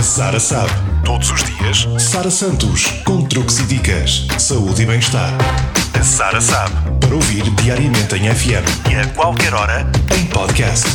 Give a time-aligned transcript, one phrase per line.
[0.00, 0.72] A Sara sabe.
[1.04, 5.30] Todos os dias, Sara Santos, com truques e dicas, saúde e bem-estar.
[5.92, 6.74] A Sara sabe.
[6.98, 9.86] Para ouvir diariamente em FM e a qualquer hora,
[10.18, 10.88] em podcast.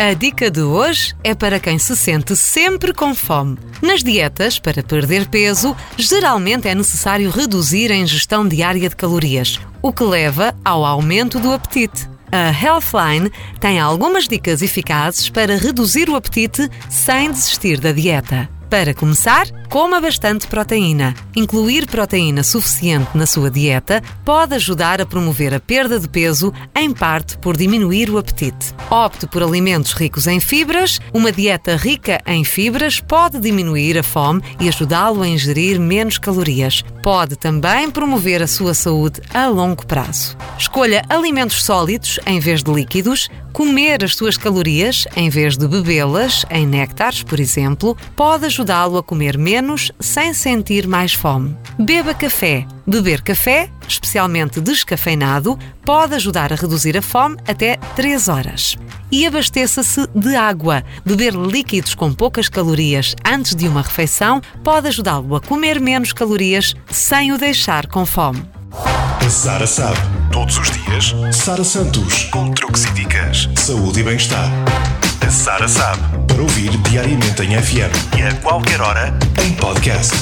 [0.00, 3.56] A dica de hoje é para quem se sente sempre com fome.
[3.80, 9.92] Nas dietas, para perder peso, geralmente é necessário reduzir a ingestão diária de calorias, o
[9.92, 12.13] que leva ao aumento do apetite.
[12.36, 13.30] A Healthline
[13.60, 18.50] tem algumas dicas eficazes para reduzir o apetite sem desistir da dieta.
[18.68, 21.16] Para começar, coma bastante proteína.
[21.34, 26.92] Incluir proteína suficiente na sua dieta pode ajudar a promover a perda de peso, em
[26.92, 28.72] parte por diminuir o apetite.
[28.88, 31.00] Opte por alimentos ricos em fibras.
[31.12, 36.84] Uma dieta rica em fibras pode diminuir a fome e ajudá-lo a ingerir menos calorias.
[37.02, 40.36] Pode também promover a sua saúde a longo prazo.
[40.56, 43.28] Escolha alimentos sólidos em vez de líquidos.
[43.52, 49.02] Comer as suas calorias em vez de bebê-las em néctares, por exemplo, pode ajudá-lo a
[49.02, 49.63] comer menos
[50.00, 51.56] sem sentir mais fome.
[51.78, 52.66] Beba café.
[52.86, 58.76] Beber café, especialmente descafeinado, pode ajudar a reduzir a fome até 3 horas.
[59.10, 60.82] E abasteça-se de água.
[61.04, 66.74] Beber líquidos com poucas calorias antes de uma refeição pode ajudá-lo a comer menos calorias
[66.90, 68.42] sem o deixar com fome.
[69.28, 69.98] Sara sabe.
[70.30, 74.50] Todos os dias, Sara Santos, com truques e dicas, saúde e bem-estar.
[75.34, 76.00] Sara sabe.
[76.28, 79.12] Para ouvir diariamente em FM e a qualquer hora,
[79.44, 80.14] em podcast.